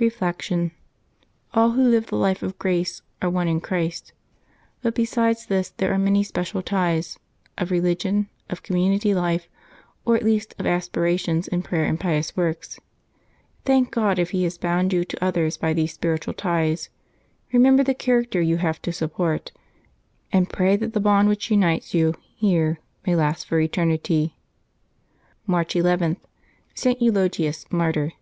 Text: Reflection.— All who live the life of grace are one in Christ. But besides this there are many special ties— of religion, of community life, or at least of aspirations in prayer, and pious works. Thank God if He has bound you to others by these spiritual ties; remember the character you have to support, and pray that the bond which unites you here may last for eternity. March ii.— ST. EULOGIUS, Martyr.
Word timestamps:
Reflection.— 0.00 0.72
All 1.54 1.70
who 1.70 1.84
live 1.84 2.06
the 2.06 2.16
life 2.16 2.42
of 2.42 2.58
grace 2.58 3.00
are 3.22 3.30
one 3.30 3.46
in 3.46 3.60
Christ. 3.60 4.12
But 4.82 4.96
besides 4.96 5.46
this 5.46 5.70
there 5.70 5.92
are 5.92 5.98
many 5.98 6.24
special 6.24 6.62
ties— 6.62 7.16
of 7.58 7.70
religion, 7.70 8.28
of 8.50 8.64
community 8.64 9.14
life, 9.14 9.48
or 10.04 10.16
at 10.16 10.24
least 10.24 10.52
of 10.58 10.66
aspirations 10.66 11.46
in 11.46 11.62
prayer, 11.62 11.84
and 11.84 12.00
pious 12.00 12.36
works. 12.36 12.80
Thank 13.64 13.92
God 13.92 14.18
if 14.18 14.30
He 14.30 14.42
has 14.42 14.58
bound 14.58 14.92
you 14.92 15.04
to 15.04 15.24
others 15.24 15.56
by 15.56 15.72
these 15.74 15.92
spiritual 15.94 16.34
ties; 16.34 16.90
remember 17.52 17.84
the 17.84 17.94
character 17.94 18.40
you 18.42 18.56
have 18.56 18.82
to 18.82 18.92
support, 18.92 19.52
and 20.32 20.50
pray 20.50 20.74
that 20.74 20.92
the 20.92 20.98
bond 20.98 21.28
which 21.28 21.52
unites 21.52 21.94
you 21.94 22.14
here 22.34 22.80
may 23.06 23.14
last 23.14 23.46
for 23.46 23.60
eternity. 23.60 24.34
March 25.46 25.76
ii.— 25.76 26.16
ST. 26.74 27.00
EULOGIUS, 27.00 27.70
Martyr. 27.70 28.14